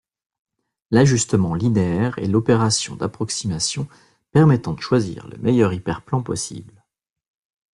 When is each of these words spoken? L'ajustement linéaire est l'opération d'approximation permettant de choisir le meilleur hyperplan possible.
L'ajustement 0.89 1.53
linéaire 1.53 2.17
est 2.17 2.25
l'opération 2.25 2.95
d'approximation 2.95 3.87
permettant 4.31 4.73
de 4.73 4.81
choisir 4.81 5.27
le 5.27 5.37
meilleur 5.37 5.73
hyperplan 5.73 6.23
possible. 6.23 6.83